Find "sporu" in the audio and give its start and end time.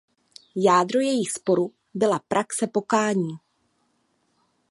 1.31-1.73